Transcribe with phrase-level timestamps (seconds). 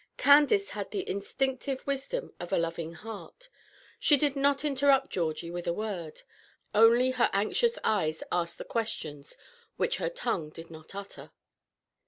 [0.17, 3.49] Candace had the instinctive wisdom of a loving heart.
[3.99, 6.23] She did not interrupt Georgie with a word;
[6.73, 9.37] only her anxious eyes asked the questions
[9.77, 11.29] which her tongue did not utter.